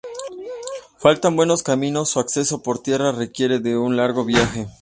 Faltan 0.97 1.35
buenos 1.35 1.61
caminos, 1.61 2.09
su 2.09 2.19
acceso 2.19 2.63
por 2.63 2.81
tierra 2.81 3.11
requiere 3.11 3.59
de 3.59 3.77
un 3.77 3.97
largo 3.97 4.25
viaje. 4.25 4.67